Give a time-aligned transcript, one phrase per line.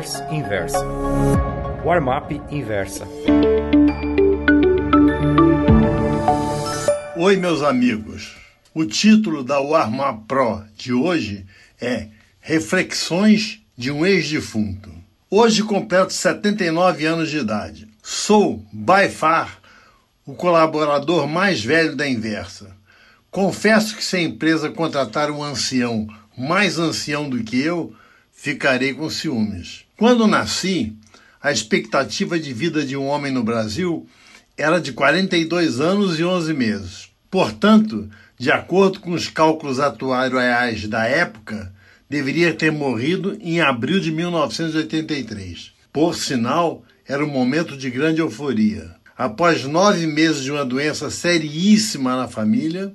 [0.00, 0.78] newsletters Inversa.
[1.84, 3.06] Warm-up Inversa.
[7.16, 8.34] Oi, meus amigos.
[8.74, 11.44] O título da Warm-up Pro de hoje
[11.80, 12.08] é
[12.40, 14.90] Reflexões de um ex-defunto.
[15.30, 17.88] Hoje completo 79 anos de idade.
[18.02, 19.60] Sou, by far,
[20.24, 22.74] o colaborador mais velho da Inversa.
[23.30, 27.94] Confesso que se a empresa contratar um ancião mais ancião do que eu,
[28.32, 29.84] ficarei com ciúmes.
[30.00, 30.96] Quando nasci,
[31.42, 34.08] a expectativa de vida de um homem no Brasil
[34.56, 37.10] era de 42 anos e 11 meses.
[37.30, 38.08] Portanto,
[38.38, 41.70] de acordo com os cálculos atuariais da época,
[42.08, 45.72] deveria ter morrido em abril de 1983.
[45.92, 48.96] Por sinal, era um momento de grande euforia.
[49.18, 52.90] Após nove meses de uma doença seríssima na família,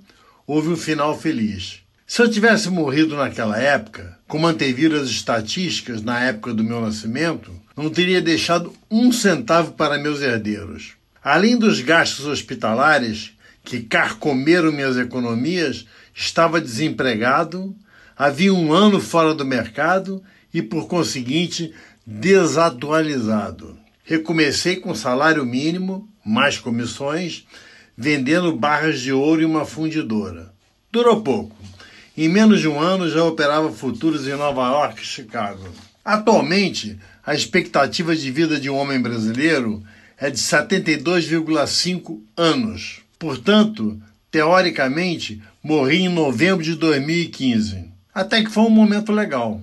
[0.48, 1.85] houve um final feliz.
[2.08, 7.52] Se eu tivesse morrido naquela época, como anteviram as estatísticas na época do meu nascimento,
[7.76, 10.94] não teria deixado um centavo para meus herdeiros.
[11.24, 17.76] Além dos gastos hospitalares que carcomeram minhas economias, estava desempregado,
[18.16, 20.22] havia um ano fora do mercado
[20.54, 21.74] e, por conseguinte,
[22.06, 23.80] desatualizado.
[24.04, 27.48] Recomecei com salário mínimo, mais comissões,
[27.98, 30.54] vendendo barras de ouro em uma fundidora.
[30.92, 31.56] Durou pouco.
[32.18, 35.68] Em menos de um ano já operava futuros em Nova York e Chicago.
[36.04, 39.84] Atualmente, a expectativa de vida de um homem brasileiro
[40.18, 43.02] é de 72,5 anos.
[43.20, 47.90] Portanto, teoricamente, morri em novembro de 2015.
[48.14, 49.60] Até que foi um momento legal.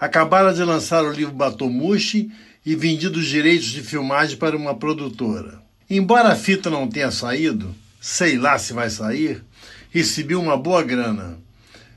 [0.00, 2.30] Acabaram de lançar o livro Batomushi
[2.64, 5.60] e vendido os direitos de filmagem para uma produtora.
[5.90, 9.44] Embora a fita não tenha saído, sei lá se vai sair,
[9.90, 11.36] recebi uma boa grana.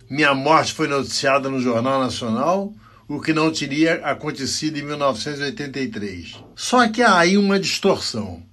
[0.08, 2.72] Minha morte foi noticiada no Jornal Nacional,
[3.08, 6.36] o que não teria acontecido em 1983.
[6.56, 8.44] Só que há aí uma distorção.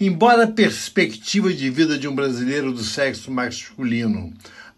[0.00, 4.32] Embora a perspectiva de vida de um brasileiro do sexo masculino